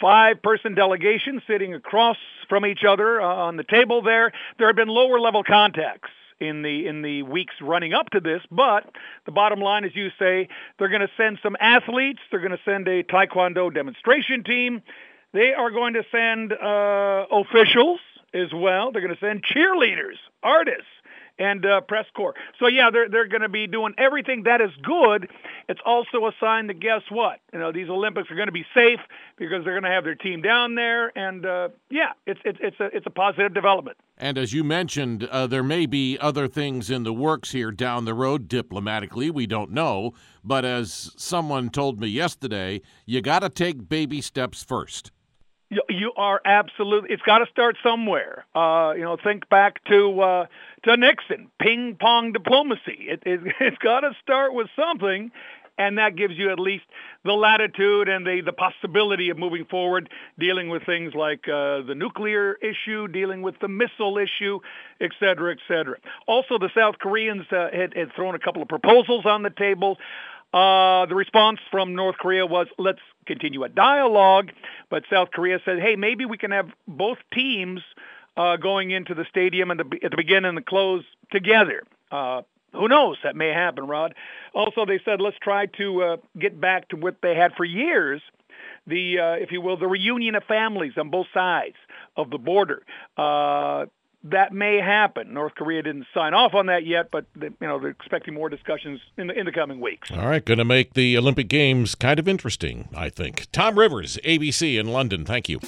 Five-person 0.00 0.74
delegation 0.74 1.42
sitting 1.46 1.74
across 1.74 2.16
from 2.48 2.66
each 2.66 2.84
other 2.88 3.20
uh, 3.20 3.26
on 3.26 3.56
the 3.56 3.64
table 3.64 4.02
there. 4.02 4.32
There 4.58 4.66
have 4.66 4.76
been 4.76 4.88
lower-level 4.88 5.44
contacts 5.44 6.10
in 6.40 6.62
the 6.62 6.86
in 6.86 7.02
the 7.02 7.22
weeks 7.22 7.54
running 7.60 7.92
up 7.92 8.10
to 8.10 8.20
this. 8.20 8.42
But 8.50 8.84
the 9.26 9.32
bottom 9.32 9.60
line, 9.60 9.84
as 9.84 9.94
you 9.94 10.08
say, 10.18 10.48
they're 10.78 10.88
going 10.88 11.00
to 11.00 11.10
send 11.16 11.38
some 11.42 11.56
athletes. 11.60 12.20
They're 12.30 12.40
going 12.40 12.52
to 12.52 12.64
send 12.64 12.88
a 12.88 13.02
taekwondo 13.02 13.72
demonstration 13.72 14.44
team, 14.44 14.82
they 15.32 15.52
are 15.56 15.70
going 15.70 15.94
to 15.94 16.02
send 16.10 16.52
uh, 16.52 17.26
officials 17.30 18.00
as 18.34 18.52
well. 18.54 18.92
They're 18.92 19.02
going 19.02 19.14
to 19.14 19.20
send 19.20 19.44
cheerleaders, 19.44 20.18
artists, 20.42 20.90
and 21.40 21.64
uh, 21.64 21.80
press 21.80 22.04
corps. 22.14 22.34
So 22.60 22.68
yeah, 22.68 22.90
they're 22.92 23.08
they're 23.08 23.26
going 23.26 23.40
to 23.40 23.48
be 23.48 23.66
doing 23.66 23.94
everything 23.98 24.44
that 24.44 24.60
is 24.60 24.70
good. 24.82 25.28
It's 25.68 25.80
also 25.84 26.26
a 26.26 26.32
sign 26.38 26.68
that 26.68 26.78
guess 26.78 27.02
what? 27.08 27.40
You 27.52 27.58
know, 27.58 27.72
these 27.72 27.88
Olympics 27.88 28.30
are 28.30 28.36
going 28.36 28.48
to 28.48 28.52
be 28.52 28.66
safe 28.74 29.00
because 29.38 29.64
they're 29.64 29.72
going 29.72 29.90
to 29.90 29.90
have 29.90 30.04
their 30.04 30.14
team 30.14 30.42
down 30.42 30.74
there, 30.74 31.16
and 31.18 31.44
uh, 31.44 31.68
yeah, 31.90 32.12
it's 32.26 32.40
it's 32.44 32.58
it's 32.60 32.78
a 32.78 32.96
it's 32.96 33.06
a 33.06 33.10
positive 33.10 33.54
development. 33.54 33.96
And 34.18 34.36
as 34.36 34.52
you 34.52 34.62
mentioned, 34.62 35.24
uh, 35.24 35.46
there 35.46 35.62
may 35.62 35.86
be 35.86 36.18
other 36.18 36.46
things 36.46 36.90
in 36.90 37.04
the 37.04 37.12
works 37.12 37.52
here 37.52 37.72
down 37.72 38.04
the 38.04 38.12
road 38.12 38.48
diplomatically. 38.48 39.30
We 39.30 39.46
don't 39.46 39.70
know, 39.70 40.12
but 40.44 40.66
as 40.66 41.10
someone 41.16 41.70
told 41.70 41.98
me 42.00 42.08
yesterday, 42.08 42.82
you 43.06 43.22
got 43.22 43.38
to 43.38 43.48
take 43.48 43.88
baby 43.88 44.20
steps 44.20 44.62
first. 44.62 45.10
You 45.70 46.12
are 46.16 46.40
absolutely. 46.44 47.10
It's 47.12 47.22
got 47.22 47.38
to 47.38 47.46
start 47.52 47.76
somewhere. 47.82 48.44
Uh, 48.54 48.92
you 48.96 49.02
know, 49.02 49.16
think 49.22 49.48
back 49.48 49.82
to 49.84 50.20
uh, 50.20 50.46
to 50.84 50.96
Nixon, 50.96 51.48
ping 51.60 51.96
pong 52.00 52.32
diplomacy. 52.32 53.06
It, 53.08 53.22
it, 53.24 53.40
it's 53.60 53.78
got 53.78 54.00
to 54.00 54.10
start 54.20 54.52
with 54.52 54.66
something, 54.74 55.30
and 55.78 55.98
that 55.98 56.16
gives 56.16 56.36
you 56.36 56.50
at 56.50 56.58
least 56.58 56.84
the 57.24 57.34
latitude 57.34 58.08
and 58.08 58.26
the 58.26 58.42
the 58.44 58.52
possibility 58.52 59.30
of 59.30 59.38
moving 59.38 59.64
forward, 59.64 60.10
dealing 60.40 60.70
with 60.70 60.84
things 60.86 61.14
like 61.14 61.46
uh, 61.46 61.82
the 61.82 61.94
nuclear 61.94 62.54
issue, 62.54 63.06
dealing 63.06 63.40
with 63.40 63.54
the 63.60 63.68
missile 63.68 64.18
issue, 64.18 64.58
et 65.00 65.12
cetera, 65.20 65.52
et 65.52 65.58
cetera. 65.68 65.98
Also, 66.26 66.58
the 66.58 66.70
South 66.74 66.96
Koreans 66.98 67.46
uh, 67.52 67.68
had, 67.72 67.96
had 67.96 68.12
thrown 68.16 68.34
a 68.34 68.40
couple 68.40 68.60
of 68.60 68.66
proposals 68.66 69.24
on 69.24 69.44
the 69.44 69.50
table. 69.50 69.98
Uh, 70.52 71.06
the 71.06 71.14
response 71.14 71.60
from 71.70 71.94
North 71.94 72.16
Korea 72.16 72.44
was, 72.44 72.66
let's 72.76 72.98
continue 73.26 73.64
a 73.64 73.68
dialogue. 73.68 74.50
But 74.90 75.04
South 75.10 75.30
Korea 75.32 75.58
said, 75.64 75.78
hey, 75.80 75.96
maybe 75.96 76.24
we 76.24 76.38
can 76.38 76.50
have 76.50 76.68
both 76.86 77.18
teams 77.32 77.80
uh, 78.36 78.56
going 78.56 78.90
into 78.90 79.14
the 79.14 79.24
stadium 79.28 79.70
at 79.70 79.78
the, 79.78 79.98
at 80.04 80.10
the 80.10 80.16
beginning 80.16 80.50
and 80.50 80.58
the 80.58 80.62
close 80.62 81.04
together. 81.30 81.82
Uh, 82.10 82.42
who 82.72 82.88
knows? 82.88 83.16
That 83.24 83.36
may 83.36 83.48
happen, 83.48 83.86
Rod. 83.86 84.14
Also, 84.54 84.86
they 84.86 85.00
said, 85.04 85.20
let's 85.20 85.36
try 85.42 85.66
to 85.66 86.02
uh, 86.02 86.16
get 86.38 86.60
back 86.60 86.88
to 86.90 86.96
what 86.96 87.16
they 87.22 87.34
had 87.34 87.52
for 87.56 87.64
years, 87.64 88.22
the, 88.86 89.18
uh, 89.18 89.42
if 89.42 89.50
you 89.50 89.60
will, 89.60 89.76
the 89.76 89.88
reunion 89.88 90.34
of 90.36 90.44
families 90.44 90.92
on 90.96 91.10
both 91.10 91.26
sides 91.34 91.76
of 92.16 92.30
the 92.30 92.38
border. 92.38 92.82
That 94.24 94.52
may 94.52 94.76
happen. 94.76 95.32
North 95.32 95.54
Korea 95.54 95.82
didn't 95.82 96.06
sign 96.12 96.34
off 96.34 96.52
on 96.54 96.66
that 96.66 96.84
yet, 96.84 97.10
but 97.10 97.24
you 97.40 97.54
know 97.60 97.78
they're 97.78 97.88
expecting 97.88 98.34
more 98.34 98.50
discussions 98.50 99.00
in 99.16 99.28
the 99.28 99.38
in 99.38 99.46
the 99.46 99.52
coming 99.52 99.80
weeks. 99.80 100.10
All 100.10 100.28
right, 100.28 100.44
going 100.44 100.58
to 100.58 100.64
make 100.64 100.92
the 100.92 101.16
Olympic 101.16 101.48
Games 101.48 101.94
kind 101.94 102.18
of 102.18 102.28
interesting, 102.28 102.88
I 102.94 103.08
think. 103.08 103.46
Tom 103.50 103.78
Rivers, 103.78 104.18
ABC 104.24 104.78
in 104.78 104.88
London. 104.88 105.24
Thank 105.24 105.48
you. 105.48 105.60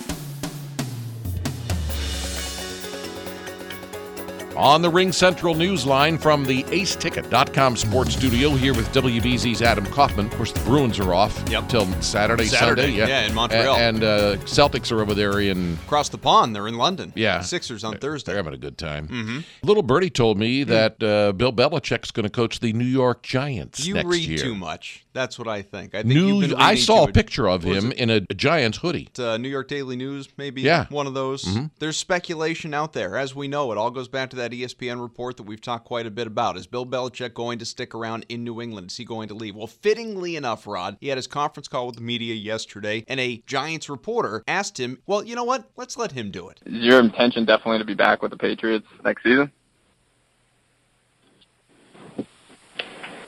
On 4.57 4.83
the 4.83 4.91
RingCentral 4.91 5.57
news 5.57 5.87
line 5.87 6.19
from 6.19 6.45
the 6.45 6.63
aceticket.com 6.65 7.75
sports 7.75 8.15
studio 8.15 8.51
here 8.51 8.75
with 8.75 8.87
WBZ's 8.93 9.63
Adam 9.63 9.87
Kaufman. 9.87 10.27
Of 10.27 10.33
course, 10.35 10.53
the 10.53 10.61
Bruins 10.61 10.99
are 11.01 11.15
off 11.15 11.43
Yep. 11.49 11.63
until 11.63 11.87
Saturday, 12.03 12.45
Saturday, 12.45 12.83
Sunday. 12.99 12.99
yeah, 12.99 13.27
in 13.27 13.35
Montreal. 13.35 13.75
A- 13.77 13.79
And, 13.79 14.05
uh, 14.05 14.37
Celtics 14.45 14.93
are 14.93 15.01
over 15.01 15.15
there 15.15 15.41
in 15.41 15.79
Across 15.87 16.11
the 16.11 16.19
pond, 16.19 16.55
they're 16.55 16.69
in 16.69 16.77
London. 16.77 17.13
Yeah. 17.17 17.41
Sixers 17.41 17.83
on 17.83 17.97
Thursday. 17.97 18.33
They're 18.33 18.37
having 18.43 18.53
a 18.53 18.59
good 18.59 18.77
time. 18.77 19.09
Mm-hmm. 19.09 19.39
Little 19.67 19.83
Birdie 19.83 20.11
told 20.11 20.37
me 20.39 20.65
that 20.65 21.03
uh, 21.03 21.33
Bill 21.33 21.53
Belichick's 21.53 22.11
going 22.11 22.25
to 22.25 22.31
coach 22.31 22.61
the 22.61 22.73
New 22.75 22.85
York 22.85 23.23
Giants 23.23 23.87
You 23.87 24.03
read 24.03 24.23
year. 24.29 24.39
too 24.39 24.55
much. 24.55 25.05
That's 25.15 25.39
what 25.39 25.47
I 25.49 25.61
think. 25.63 25.95
I 25.95 26.03
think 26.03 26.15
New, 26.15 26.55
I 26.57 26.75
saw 26.75 27.05
a 27.05 27.13
picture 27.13 27.47
of 27.49 27.63
him 27.63 27.93
in 27.93 28.09
a, 28.11 28.21
a 28.31 28.35
Giants 28.35 28.79
hoodie. 28.79 29.09
uh, 29.19 29.37
New 29.37 29.49
York 29.49 29.69
Daily 29.69 29.95
News, 29.97 30.29
maybe 30.39 30.63
Yeah. 30.63 30.87
one 30.89 31.07
of 31.07 31.13
those. 31.15 31.45
Mhm. 31.45 31.71
There's 31.81 31.99
speculation 31.99 32.73
out 32.73 32.93
there. 32.95 33.17
As 33.19 33.35
we 33.35 33.47
know, 33.47 33.71
it 33.73 33.79
all 33.79 33.91
goes 33.91 34.09
back 34.09 34.31
to 34.31 34.37
that 34.37 34.42
E 34.51 34.63
ESPN 34.63 35.01
report 35.03 35.37
that 35.37 35.43
we've 35.43 35.61
talked 35.61 35.85
quite 35.85 36.07
a 36.07 36.11
bit 36.11 36.27
about. 36.27 36.57
Is 36.57 36.67
Bill 36.67 36.87
Belichick 36.87 37.35
going 37.35 37.59
to 37.59 37.65
stick 37.65 37.95
around 37.95 38.25
in 38.29 38.45
New 38.45 38.61
England? 38.61 38.91
Is 38.91 38.97
he 38.97 39.05
going 39.05 39.29
to 39.29 39.35
leave? 39.35 39.55
Well, 39.55 39.67
fittingly 39.67 40.37
enough, 40.37 40.67
Rod, 40.67 40.97
he 41.01 41.09
had 41.09 41.19
his 41.19 41.27
conference 41.27 41.69
call 41.69 41.87
with 41.87 41.97
the 41.97 42.03
media 42.03 42.35
yesterday, 42.35 43.05
and 43.09 43.21
a 43.21 43.43
Giants 43.47 43.89
reporter 43.89 44.43
asked 44.49 44.81
him, 44.81 44.99
well, 45.07 45.23
you 45.23 45.37
know 45.37 45.45
what? 45.45 45.71
Let's 45.77 45.97
let 45.97 46.13
him 46.13 46.31
do 46.31 46.49
it. 46.49 46.61
Is 46.67 46.83
your 46.83 47.01
intention 47.01 47.45
definitely 47.45 47.79
to 47.79 47.85
be 47.85 47.95
back 47.95 48.23
with 48.23 48.31
the 48.31 48.39
Patriots 48.39 48.87
next 49.05 49.23
season? 49.23 49.53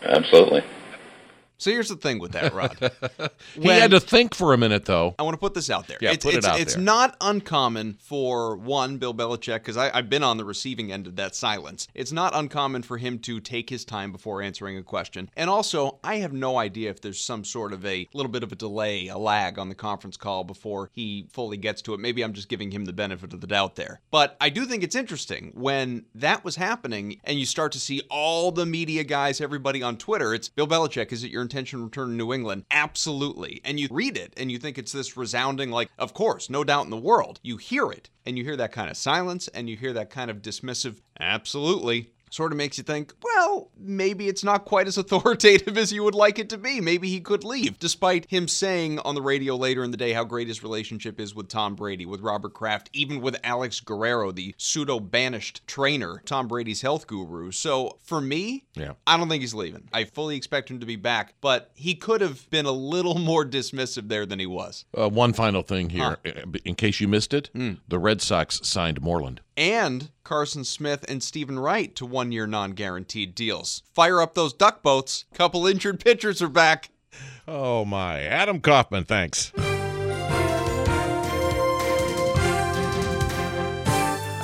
Absolutely. 0.02 0.62
So 1.58 1.70
here's 1.70 1.88
the 1.88 1.96
thing 1.96 2.18
with 2.18 2.32
that, 2.32 2.52
Rod. 2.52 2.76
He 3.54 3.68
had 3.68 3.92
to 3.92 4.00
think 4.00 4.34
for 4.34 4.52
a 4.52 4.58
minute, 4.58 4.84
though. 4.84 5.14
I 5.18 5.22
want 5.22 5.34
to 5.34 5.38
put 5.38 5.54
this 5.54 5.70
out 5.70 5.86
there. 5.86 5.98
Yeah, 6.00 6.12
it's, 6.12 6.24
put 6.24 6.34
it 6.34 6.38
it's, 6.38 6.46
out 6.46 6.60
it's 6.60 6.74
there. 6.74 6.82
not 6.82 7.16
uncommon 7.20 7.94
for 8.00 8.56
one 8.56 8.98
Bill 8.98 9.14
Belichick 9.14 9.54
because 9.54 9.76
I've 9.76 10.10
been 10.10 10.22
on 10.22 10.36
the 10.36 10.44
receiving 10.44 10.92
end 10.92 11.06
of 11.06 11.16
that 11.16 11.34
silence. 11.34 11.86
It's 11.94 12.12
not 12.12 12.34
uncommon 12.34 12.82
for 12.82 12.98
him 12.98 13.18
to 13.20 13.40
take 13.40 13.70
his 13.70 13.84
time 13.84 14.12
before 14.12 14.42
answering 14.42 14.76
a 14.76 14.82
question. 14.82 15.30
And 15.36 15.48
also, 15.48 15.98
I 16.02 16.16
have 16.16 16.32
no 16.32 16.58
idea 16.58 16.90
if 16.90 17.00
there's 17.00 17.20
some 17.20 17.44
sort 17.44 17.72
of 17.72 17.84
a 17.86 18.08
little 18.12 18.32
bit 18.32 18.42
of 18.42 18.52
a 18.52 18.56
delay, 18.56 19.08
a 19.08 19.18
lag 19.18 19.58
on 19.58 19.68
the 19.68 19.74
conference 19.74 20.16
call 20.16 20.44
before 20.44 20.90
he 20.92 21.26
fully 21.30 21.56
gets 21.56 21.82
to 21.82 21.94
it. 21.94 22.00
Maybe 22.00 22.22
I'm 22.22 22.32
just 22.32 22.48
giving 22.48 22.70
him 22.70 22.84
the 22.84 22.92
benefit 22.92 23.32
of 23.32 23.40
the 23.40 23.46
doubt 23.46 23.76
there. 23.76 24.00
But 24.10 24.36
I 24.40 24.48
do 24.50 24.64
think 24.64 24.82
it's 24.82 24.96
interesting 24.96 25.52
when 25.54 26.06
that 26.14 26.44
was 26.44 26.56
happening 26.56 27.20
and 27.24 27.38
you 27.38 27.46
start 27.46 27.72
to 27.72 27.80
see 27.80 28.02
all 28.10 28.50
the 28.50 28.66
media 28.66 29.04
guys, 29.04 29.40
everybody 29.40 29.82
on 29.82 29.96
Twitter. 29.96 30.34
It's 30.34 30.48
Bill 30.48 30.66
Belichick. 30.66 31.12
Is 31.12 31.22
it 31.22 31.30
your 31.30 31.43
intention 31.44 31.78
to 31.78 31.84
return 31.84 32.08
to 32.08 32.14
New 32.14 32.32
England? 32.32 32.64
Absolutely. 32.70 33.60
And 33.64 33.78
you 33.78 33.88
read 33.90 34.16
it 34.16 34.32
and 34.36 34.50
you 34.50 34.58
think 34.58 34.78
it's 34.78 34.92
this 34.92 35.16
resounding, 35.16 35.70
like, 35.70 35.90
of 35.98 36.14
course, 36.14 36.50
no 36.50 36.64
doubt 36.64 36.84
in 36.84 36.90
the 36.90 36.96
world. 36.96 37.38
You 37.42 37.56
hear 37.56 37.90
it 37.92 38.10
and 38.26 38.36
you 38.36 38.44
hear 38.44 38.56
that 38.56 38.72
kind 38.72 38.90
of 38.90 38.96
silence 38.96 39.48
and 39.48 39.68
you 39.68 39.76
hear 39.76 39.92
that 39.92 40.10
kind 40.10 40.30
of 40.30 40.42
dismissive, 40.42 41.00
absolutely. 41.20 42.10
Sort 42.34 42.50
of 42.50 42.58
makes 42.58 42.78
you 42.78 42.82
think, 42.82 43.14
well, 43.22 43.70
maybe 43.78 44.26
it's 44.26 44.42
not 44.42 44.64
quite 44.64 44.88
as 44.88 44.98
authoritative 45.02 45.78
as 45.78 45.92
you 45.92 46.02
would 46.02 46.16
like 46.16 46.40
it 46.40 46.48
to 46.48 46.58
be. 46.58 46.80
Maybe 46.80 47.08
he 47.08 47.20
could 47.20 47.44
leave, 47.44 47.78
despite 47.78 48.28
him 48.28 48.48
saying 48.48 48.98
on 48.98 49.14
the 49.14 49.22
radio 49.22 49.54
later 49.54 49.84
in 49.84 49.92
the 49.92 49.96
day 49.96 50.12
how 50.12 50.24
great 50.24 50.48
his 50.48 50.60
relationship 50.60 51.20
is 51.20 51.32
with 51.32 51.46
Tom 51.46 51.76
Brady, 51.76 52.06
with 52.06 52.22
Robert 52.22 52.52
Kraft, 52.52 52.90
even 52.92 53.20
with 53.20 53.36
Alex 53.44 53.78
Guerrero, 53.78 54.32
the 54.32 54.52
pseudo 54.58 54.98
banished 54.98 55.64
trainer, 55.68 56.20
Tom 56.24 56.48
Brady's 56.48 56.82
health 56.82 57.06
guru. 57.06 57.52
So 57.52 57.98
for 58.02 58.20
me, 58.20 58.64
Yeah. 58.74 58.94
I 59.06 59.16
don't 59.16 59.28
think 59.28 59.42
he's 59.42 59.54
leaving. 59.54 59.88
I 59.92 60.02
fully 60.02 60.34
expect 60.36 60.68
him 60.68 60.80
to 60.80 60.86
be 60.86 60.96
back, 60.96 61.34
but 61.40 61.70
he 61.74 61.94
could 61.94 62.20
have 62.20 62.50
been 62.50 62.66
a 62.66 62.72
little 62.72 63.14
more 63.18 63.44
dismissive 63.46 64.08
there 64.08 64.26
than 64.26 64.40
he 64.40 64.46
was. 64.46 64.86
Uh, 64.98 65.08
one 65.08 65.34
final 65.34 65.62
thing 65.62 65.90
here, 65.90 66.18
uh, 66.26 66.30
in 66.64 66.74
case 66.74 66.98
you 66.98 67.06
missed 67.06 67.32
it, 67.32 67.50
Hmm. 67.54 67.74
the 67.86 68.00
Red 68.00 68.20
Sox 68.20 68.58
signed 68.64 69.00
Moreland. 69.00 69.40
And 69.56 70.10
Carson 70.24 70.64
Smith 70.64 71.04
and 71.06 71.22
Steven 71.22 71.58
Wright 71.58 71.94
to 71.96 72.06
one 72.06 72.32
year 72.32 72.46
non 72.46 72.72
guaranteed 72.72 73.34
deals. 73.34 73.82
Fire 73.92 74.22
up 74.22 74.34
those 74.34 74.54
duck 74.54 74.82
boats. 74.82 75.26
Couple 75.34 75.66
injured 75.66 76.00
pitchers 76.02 76.40
are 76.40 76.48
back. 76.48 76.90
Oh 77.46 77.84
my, 77.84 78.22
Adam 78.22 78.60
Kaufman, 78.60 79.04
thanks. 79.04 79.52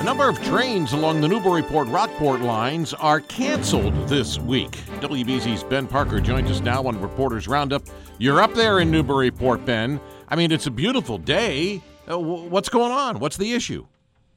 A 0.01 0.03
number 0.03 0.27
of 0.29 0.41
trains 0.43 0.93
along 0.93 1.21
the 1.21 1.27
Newburyport 1.27 1.87
Rockport 1.87 2.41
lines 2.41 2.93
are 2.95 3.19
canceled 3.21 3.93
this 4.07 4.39
week. 4.39 4.71
WBZ's 4.99 5.63
Ben 5.63 5.85
Parker 5.85 6.19
joins 6.19 6.49
us 6.49 6.59
now 6.59 6.85
on 6.87 6.99
Reporters 6.99 7.47
Roundup. 7.47 7.83
You're 8.17 8.41
up 8.41 8.53
there 8.53 8.79
in 8.79 8.89
Newburyport, 8.89 9.63
Ben. 9.65 9.99
I 10.27 10.35
mean, 10.35 10.51
it's 10.51 10.65
a 10.65 10.71
beautiful 10.71 11.17
day. 11.19 11.81
Uh, 12.09 12.17
what's 12.17 12.69
going 12.69 12.91
on? 12.91 13.19
What's 13.19 13.37
the 13.37 13.53
issue? 13.53 13.85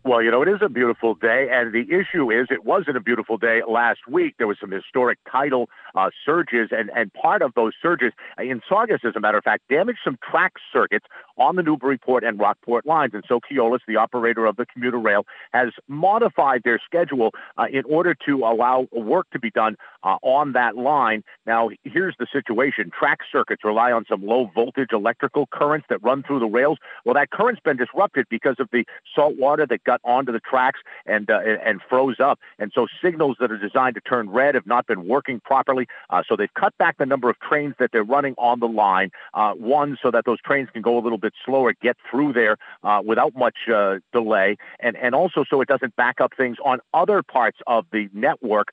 Well, 0.06 0.22
you 0.22 0.30
know, 0.30 0.42
it 0.42 0.48
is 0.48 0.60
a 0.60 0.68
beautiful 0.68 1.14
day, 1.14 1.48
and 1.50 1.72
the 1.72 1.86
issue 1.88 2.30
is 2.30 2.48
it 2.50 2.62
wasn't 2.62 2.98
a 2.98 3.00
beautiful 3.00 3.38
day 3.38 3.62
last 3.66 4.00
week. 4.06 4.34
There 4.36 4.46
was 4.46 4.58
some 4.60 4.70
historic 4.70 5.18
tidal 5.32 5.70
uh, 5.94 6.10
surges, 6.26 6.68
and, 6.72 6.90
and 6.94 7.10
part 7.14 7.40
of 7.40 7.54
those 7.54 7.72
surges 7.80 8.12
uh, 8.38 8.42
in 8.42 8.60
Saugus, 8.68 9.00
as 9.02 9.14
a 9.16 9.20
matter 9.20 9.38
of 9.38 9.44
fact, 9.44 9.62
damaged 9.70 10.00
some 10.04 10.18
track 10.22 10.52
circuits 10.70 11.06
on 11.38 11.56
the 11.56 11.62
Newburyport 11.62 12.22
and 12.22 12.38
Rockport 12.38 12.84
lines. 12.84 13.12
And 13.14 13.24
so 13.26 13.40
Keolis, 13.40 13.78
the 13.88 13.96
operator 13.96 14.44
of 14.44 14.56
the 14.56 14.66
commuter 14.66 14.98
rail, 14.98 15.24
has 15.54 15.68
modified 15.88 16.64
their 16.64 16.78
schedule 16.84 17.30
uh, 17.56 17.64
in 17.72 17.84
order 17.88 18.14
to 18.26 18.40
allow 18.40 18.86
work 18.92 19.30
to 19.30 19.38
be 19.38 19.50
done 19.50 19.76
uh, 20.04 20.16
on 20.22 20.52
that 20.52 20.76
line. 20.76 21.24
Now, 21.46 21.70
here's 21.82 22.14
the 22.18 22.26
situation. 22.32 22.90
Track 22.96 23.20
circuits 23.30 23.64
rely 23.64 23.92
on 23.92 24.04
some 24.08 24.24
low 24.24 24.50
voltage 24.54 24.90
electrical 24.92 25.46
currents 25.46 25.86
that 25.88 26.02
run 26.02 26.22
through 26.22 26.40
the 26.40 26.46
rails. 26.46 26.78
Well, 27.04 27.14
that 27.14 27.30
current's 27.30 27.60
been 27.60 27.76
disrupted 27.76 28.26
because 28.28 28.56
of 28.58 28.68
the 28.72 28.84
salt 29.14 29.36
water 29.38 29.66
that 29.66 29.84
got 29.84 30.00
onto 30.04 30.32
the 30.32 30.40
tracks 30.40 30.80
and 31.06 31.30
uh, 31.30 31.40
and 31.64 31.80
froze 31.88 32.20
up. 32.20 32.38
And 32.58 32.70
so 32.74 32.86
signals 33.02 33.36
that 33.40 33.50
are 33.50 33.58
designed 33.58 33.94
to 33.94 34.00
turn 34.00 34.30
red 34.30 34.54
have 34.54 34.66
not 34.66 34.86
been 34.86 35.06
working 35.06 35.40
properly. 35.40 35.86
Uh, 36.10 36.22
so 36.28 36.36
they've 36.36 36.52
cut 36.54 36.76
back 36.78 36.98
the 36.98 37.06
number 37.06 37.30
of 37.30 37.38
trains 37.40 37.74
that 37.78 37.90
they're 37.92 38.04
running 38.04 38.34
on 38.36 38.60
the 38.60 38.68
line. 38.68 39.10
Uh, 39.32 39.52
one, 39.52 39.96
so 40.02 40.10
that 40.10 40.24
those 40.24 40.40
trains 40.40 40.68
can 40.72 40.82
go 40.82 40.98
a 40.98 41.00
little 41.00 41.18
bit 41.18 41.32
slower, 41.44 41.72
get 41.80 41.96
through 42.10 42.32
there 42.32 42.56
uh, 42.82 43.00
without 43.04 43.34
much 43.34 43.56
uh, 43.72 43.96
delay, 44.12 44.56
and 44.80 44.96
and 44.96 45.14
also 45.14 45.44
so 45.48 45.60
it 45.60 45.68
doesn't 45.68 45.94
back 45.96 46.20
up 46.20 46.32
things 46.36 46.56
on 46.64 46.80
other 46.92 47.22
parts 47.22 47.58
of 47.66 47.86
the 47.92 48.08
network. 48.12 48.68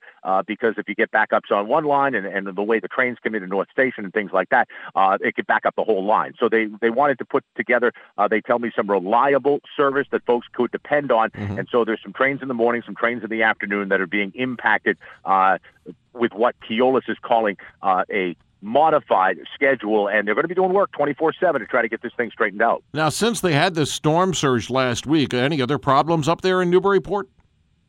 Because 0.45 0.75
if 0.77 0.87
you 0.87 0.95
get 0.95 1.11
backups 1.21 1.51
on 1.55 1.67
one 1.67 1.85
line 1.85 2.15
and, 2.15 2.25
and 2.25 2.55
the 2.55 2.63
way 2.63 2.79
the 2.79 2.87
trains 2.87 3.17
come 3.23 3.35
into 3.35 3.47
North 3.47 3.69
Station 3.71 4.03
and 4.03 4.13
things 4.13 4.31
like 4.33 4.49
that, 4.49 4.67
uh, 4.95 5.17
it 5.21 5.35
could 5.35 5.47
back 5.47 5.65
up 5.65 5.75
the 5.75 5.83
whole 5.83 6.05
line. 6.05 6.33
So 6.39 6.49
they 6.49 6.67
they 6.81 6.89
wanted 6.89 7.17
to 7.19 7.25
put 7.25 7.43
together, 7.55 7.93
uh, 8.17 8.27
they 8.27 8.41
tell 8.41 8.59
me, 8.59 8.71
some 8.75 8.89
reliable 8.89 9.59
service 9.75 10.07
that 10.11 10.25
folks 10.25 10.47
could 10.53 10.71
depend 10.71 11.11
on. 11.11 11.29
And 11.57 11.67
so 11.71 11.85
there's 11.85 12.01
some 12.03 12.13
trains 12.13 12.41
in 12.41 12.47
the 12.47 12.53
morning, 12.53 12.81
some 12.85 12.95
trains 12.95 13.23
in 13.23 13.29
the 13.29 13.43
afternoon 13.43 13.89
that 13.89 14.01
are 14.01 14.07
being 14.07 14.31
impacted 14.35 14.97
uh, 15.25 15.57
with 16.13 16.33
what 16.33 16.55
Keolis 16.61 17.09
is 17.09 17.17
calling 17.21 17.57
uh, 17.81 18.03
a 18.11 18.35
modified 18.61 19.39
schedule, 19.53 20.07
and 20.07 20.27
they're 20.27 20.35
going 20.35 20.43
to 20.43 20.47
be 20.47 20.55
doing 20.55 20.73
work 20.73 20.91
24/7 20.91 21.59
to 21.59 21.65
try 21.65 21.81
to 21.81 21.89
get 21.89 22.01
this 22.01 22.13
thing 22.15 22.29
straightened 22.31 22.61
out. 22.61 22.83
Now, 22.93 23.09
since 23.09 23.41
they 23.41 23.53
had 23.53 23.75
this 23.75 23.91
storm 23.91 24.33
surge 24.33 24.69
last 24.69 25.07
week, 25.07 25.33
any 25.33 25.61
other 25.61 25.77
problems 25.77 26.27
up 26.27 26.41
there 26.41 26.61
in 26.61 26.69
Newburyport? 26.69 27.29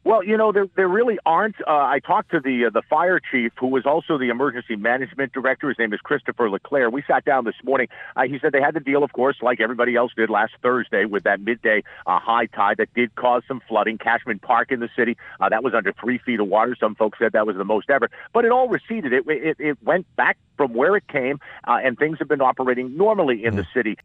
Well, 0.05 0.25
you 0.25 0.37
know, 0.37 0.51
there 0.51 0.67
there 0.75 0.89
really 0.89 1.19
aren't. 1.25 1.55
Uh, 1.61 1.71
I 1.71 2.01
talked 2.05 2.33
to 2.33 2.41
the 2.41 2.67
uh, 2.67 2.71
the 2.71 2.83
fire 2.91 3.21
chief, 3.21 3.53
who 3.57 3.69
was 3.69 3.87
also 3.87 4.19
the 4.19 4.31
emergency 4.31 4.75
management 4.75 5.33
director. 5.33 5.69
His 5.69 5.79
name 5.79 5.93
is 5.93 6.01
Christopher 6.01 6.51
LeClaire. 6.51 6.91
We 6.91 7.05
sat 7.07 7.25
down 7.25 7.45
this 7.45 7.55
morning. 7.63 7.87
Uh, 8.17 8.23
he 8.23 8.41
said 8.41 8.51
they 8.51 8.61
had 8.61 8.75
to 8.75 8.81
deal, 8.81 9.05
of 9.05 9.13
course, 9.13 9.37
like 9.43 9.61
everybody 9.61 9.95
else 9.95 10.11
did 10.17 10.29
last 10.29 10.55
Thursday, 10.61 11.05
with 11.05 11.23
that 11.23 11.41
midday 11.41 11.85
uh, 12.05 12.19
high 12.19 12.47
tide 12.47 12.79
that 12.79 12.93
did 12.95 13.15
cause 13.15 13.45
some 13.47 13.63
flooding. 13.69 13.97
Cashman 13.97 14.41
Park 14.41 14.73
in 14.73 14.81
the 14.81 14.89
city 14.97 15.17
uh, 15.39 15.49
that 15.49 15.63
was 15.63 15.73
under 15.73 15.93
three 15.93 16.19
feet 16.19 16.41
of 16.41 16.49
water. 16.49 16.77
Some 16.81 16.97
folks 16.97 17.21
said 17.21 17.33
that 17.33 17.47
was 17.47 17.57
the 17.57 17.65
most 17.65 17.89
ever, 17.89 18.11
but 18.33 18.45
it 18.45 18.51
all 18.51 18.69
receded. 18.69 19.13
It 19.13 19.25
it, 19.29 19.57
it 19.61 19.79
went 19.85 20.07
back 20.17 20.37
from 20.57 20.75
where 20.75 20.97
it 20.97 21.07
came, 21.07 21.39
uh, 21.69 21.79
and 21.83 21.97
things 21.97 22.19
have 22.19 22.29
been 22.29 22.43
operating 22.43 22.97
normally 22.97 23.45
in 23.45 23.55
the 23.55 23.67
city. 23.73 23.97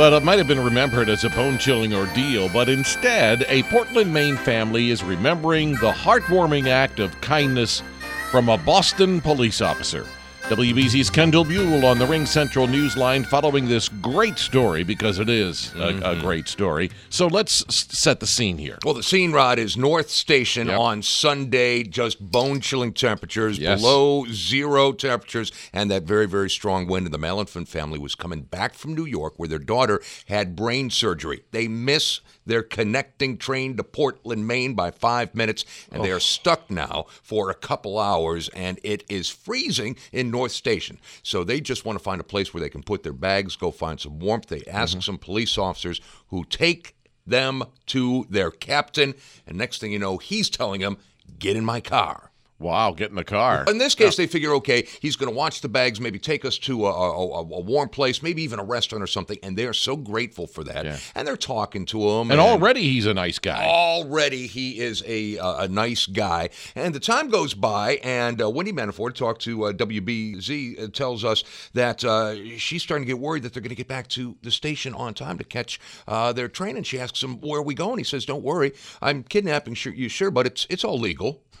Well, 0.00 0.14
it 0.14 0.24
might 0.24 0.38
have 0.38 0.48
been 0.48 0.64
remembered 0.64 1.10
as 1.10 1.24
a 1.24 1.28
bone 1.28 1.58
chilling 1.58 1.92
ordeal, 1.92 2.48
but 2.48 2.70
instead, 2.70 3.44
a 3.50 3.62
Portland, 3.64 4.10
Maine 4.10 4.38
family 4.38 4.88
is 4.88 5.04
remembering 5.04 5.72
the 5.72 5.92
heartwarming 5.92 6.68
act 6.68 7.00
of 7.00 7.20
kindness 7.20 7.82
from 8.30 8.48
a 8.48 8.56
Boston 8.56 9.20
police 9.20 9.60
officer. 9.60 10.06
WBZ's 10.50 11.10
Kendall 11.10 11.44
Buell 11.44 11.86
on 11.86 12.00
the 12.00 12.04
RingCentral 12.04 12.66
Newsline 12.66 13.24
following 13.24 13.68
this 13.68 13.88
great 13.88 14.36
story 14.36 14.82
because 14.82 15.20
it 15.20 15.28
is 15.28 15.72
a, 15.76 15.78
a 15.78 15.92
mm-hmm. 15.92 16.20
great 16.22 16.48
story. 16.48 16.90
So 17.08 17.28
let's 17.28 17.64
set 17.72 18.18
the 18.18 18.26
scene 18.26 18.58
here. 18.58 18.76
Well, 18.84 18.94
the 18.94 19.04
scene, 19.04 19.30
Rod, 19.30 19.60
is 19.60 19.76
North 19.76 20.10
Station 20.10 20.68
on 20.68 21.02
Sunday, 21.02 21.84
just 21.84 22.32
bone 22.32 22.60
chilling 22.60 22.92
temperatures, 22.94 23.60
Yes. 23.60 23.80
below 23.80 24.26
zero 24.26 24.90
temperatures, 24.90 25.52
and 25.72 25.88
that 25.92 26.02
very, 26.02 26.26
very 26.26 26.50
strong 26.50 26.88
wind. 26.88 27.06
And 27.06 27.14
the 27.14 27.18
Malenfant 27.18 27.68
family 27.68 28.00
was 28.00 28.16
coming 28.16 28.42
back 28.42 28.74
from 28.74 28.96
New 28.96 29.06
York 29.06 29.34
where 29.36 29.48
their 29.48 29.60
daughter 29.60 30.02
had 30.26 30.56
brain 30.56 30.90
surgery. 30.90 31.44
They 31.52 31.68
miss 31.68 32.22
their 32.44 32.62
connecting 32.64 33.38
train 33.38 33.76
to 33.76 33.84
Portland, 33.84 34.48
Maine 34.48 34.74
by 34.74 34.90
five 34.90 35.32
minutes, 35.34 35.64
and 35.92 36.04
they 36.04 36.10
oh. 36.10 36.16
are 36.16 36.20
stuck 36.20 36.68
now 36.68 37.06
for 37.22 37.50
a 37.50 37.54
couple 37.54 38.00
hours, 38.00 38.48
and 38.48 38.80
it 38.82 39.04
is 39.08 39.28
freezing 39.28 39.96
in 40.10 40.32
North 40.32 40.39
Station. 40.48 40.98
So 41.22 41.44
they 41.44 41.60
just 41.60 41.84
want 41.84 41.98
to 41.98 42.02
find 42.02 42.20
a 42.20 42.24
place 42.24 42.52
where 42.52 42.60
they 42.60 42.70
can 42.70 42.82
put 42.82 43.02
their 43.02 43.12
bags, 43.12 43.56
go 43.56 43.70
find 43.70 44.00
some 44.00 44.18
warmth. 44.18 44.46
They 44.46 44.62
ask 44.66 44.92
mm-hmm. 44.92 45.00
some 45.00 45.18
police 45.18 45.58
officers 45.58 46.00
who 46.28 46.44
take 46.44 46.96
them 47.26 47.64
to 47.86 48.26
their 48.28 48.50
captain, 48.50 49.14
and 49.46 49.56
next 49.56 49.80
thing 49.80 49.92
you 49.92 49.98
know, 49.98 50.18
he's 50.18 50.50
telling 50.50 50.80
them, 50.80 50.98
"Get 51.38 51.56
in 51.56 51.64
my 51.64 51.80
car." 51.80 52.29
Wow, 52.60 52.92
get 52.92 53.08
in 53.08 53.16
the 53.16 53.24
car. 53.24 53.64
In 53.66 53.78
this 53.78 53.94
case, 53.94 54.16
they 54.16 54.26
figure, 54.26 54.52
okay, 54.54 54.86
he's 55.00 55.16
going 55.16 55.32
to 55.32 55.36
watch 55.36 55.62
the 55.62 55.68
bags, 55.68 55.98
maybe 55.98 56.18
take 56.18 56.44
us 56.44 56.58
to 56.58 56.86
a, 56.86 56.90
a, 56.90 57.40
a, 57.40 57.60
warm 57.60 57.88
place, 57.88 58.22
maybe 58.22 58.42
even 58.42 58.58
a 58.58 58.64
restaurant 58.64 59.02
or 59.02 59.06
something, 59.06 59.38
and 59.42 59.56
they 59.56 59.66
are 59.66 59.72
so 59.72 59.96
grateful 59.96 60.46
for 60.46 60.62
that. 60.64 60.84
And 61.14 61.26
they're 61.26 61.38
talking 61.38 61.86
to 61.86 62.08
him, 62.08 62.30
And 62.30 62.38
already 62.38 62.82
he's 62.82 63.06
a 63.06 63.14
nice 63.14 63.38
guy. 63.38 63.64
Already 63.64 64.46
he 64.46 64.78
is 64.78 65.02
a 65.06 65.38
a 65.40 65.68
nice 65.68 66.06
guy. 66.06 66.50
And 66.74 66.94
the 66.94 67.00
time 67.00 67.30
goes 67.30 67.54
by, 67.54 67.94
and 68.02 68.40
uh, 68.40 68.50
Wendy 68.50 68.72
Malenfant 68.72 69.14
talked 69.14 69.42
to 69.42 69.64
uh, 69.64 69.72
WBZ 69.72 70.82
uh, 70.82 70.88
tells 70.88 71.24
us 71.24 71.44
that 71.74 72.04
uh, 72.04 72.34
she's 72.58 72.82
starting 72.82 73.06
to 73.06 73.12
get 73.12 73.18
worried 73.18 73.42
that 73.44 73.54
they're 73.54 73.62
going 73.62 73.70
to 73.70 73.74
get 73.74 73.88
back 73.88 74.08
to 74.08 74.36
the 74.42 74.50
station 74.50 74.94
on 74.94 75.14
time 75.14 75.38
to 75.38 75.44
catch 75.44 75.80
uh, 76.06 76.32
their 76.32 76.48
train. 76.48 76.76
And 76.76 76.86
she 76.86 76.98
asks 77.00 77.22
him, 77.22 77.40
"Where 77.40 77.60
are 77.60 77.64
we 77.64 77.74
going?" 77.74 77.98
He 77.98 78.04
says, 78.04 78.24
"Don't 78.24 78.42
worry, 78.42 78.72
I'm 79.00 79.22
kidnapping 79.22 79.76
you 79.94 80.08
sure, 80.08 80.30
but 80.30 80.46
it's 80.46 80.66
it's 80.68 80.84
all 80.84 80.98
legal." 80.98 81.42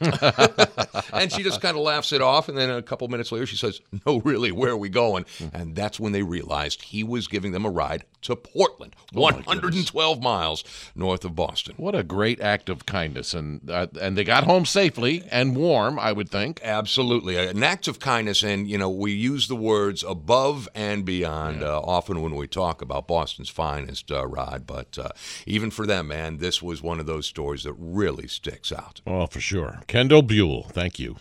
and 1.12 1.32
she 1.32 1.42
just 1.42 1.60
kind 1.60 1.76
of 1.76 1.82
laughs 1.82 2.12
it 2.12 2.22
off. 2.22 2.48
And 2.48 2.56
then 2.56 2.70
a 2.70 2.82
couple 2.82 3.08
minutes 3.08 3.32
later, 3.32 3.46
she 3.46 3.56
says, 3.56 3.80
No, 4.06 4.20
really, 4.20 4.52
where 4.52 4.70
are 4.72 4.76
we 4.76 4.88
going? 4.88 5.24
And 5.52 5.74
that's 5.74 5.98
when 6.00 6.12
they 6.12 6.22
realized 6.22 6.82
he 6.82 7.04
was 7.04 7.28
giving 7.28 7.52
them 7.52 7.64
a 7.64 7.70
ride 7.70 8.04
to 8.22 8.36
Portland, 8.36 8.94
112 9.12 10.22
miles 10.22 10.64
north 10.94 11.24
of 11.24 11.34
Boston. 11.34 11.74
What 11.76 11.94
a 11.94 12.02
great 12.02 12.40
act 12.40 12.68
of 12.68 12.86
kindness, 12.86 13.34
and 13.34 13.68
uh, 13.70 13.86
and 14.00 14.16
they 14.16 14.24
got 14.24 14.44
home 14.44 14.66
safely 14.66 15.24
and 15.30 15.56
warm. 15.56 15.98
I 15.98 16.12
would 16.12 16.28
think. 16.28 16.60
Absolutely, 16.62 17.36
an 17.36 17.62
act 17.62 17.88
of 17.88 17.98
kindness, 17.98 18.42
and 18.42 18.68
you 18.68 18.78
know 18.78 18.90
we 18.90 19.12
use 19.12 19.48
the 19.48 19.56
words 19.56 20.04
above 20.04 20.68
and 20.74 21.04
beyond 21.04 21.62
uh, 21.62 21.80
often 21.80 22.22
when 22.22 22.36
we 22.36 22.46
talk 22.46 22.82
about 22.82 23.08
Boston's 23.08 23.48
finest, 23.48 24.10
uh, 24.10 24.26
Rod. 24.26 24.66
But 24.66 24.98
uh, 24.98 25.10
even 25.46 25.70
for 25.70 25.86
them, 25.86 26.08
man, 26.08 26.38
this 26.38 26.62
was 26.62 26.82
one 26.82 27.00
of 27.00 27.06
those 27.06 27.26
stories 27.26 27.64
that 27.64 27.74
really 27.74 28.28
sticks 28.28 28.72
out. 28.72 29.00
Oh, 29.06 29.26
for 29.26 29.40
sure. 29.40 29.80
Kendall 29.86 30.22
Buell, 30.22 30.64
thank 30.64 30.98
you. 30.98 31.16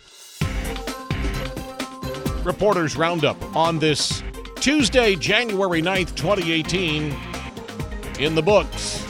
Reporters 2.44 2.96
Roundup 2.96 3.38
on 3.56 3.80
this 3.80 4.24
Tuesday, 4.60 5.16
January 5.16 5.82
9th, 5.82 6.16
2018, 6.16 7.16
in 8.20 8.36
the 8.36 8.42
books 8.42 9.06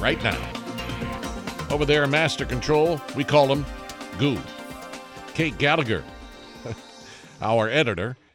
right 0.00 0.22
now. 0.22 0.38
Over 1.70 1.84
there, 1.84 2.06
Master 2.06 2.46
Control, 2.46 2.98
we 3.14 3.22
call 3.22 3.54
him 3.54 3.66
Goo. 4.18 4.38
Kate 5.34 5.56
Gallagher, 5.58 6.02
our 7.42 7.68
editor, 7.68 8.16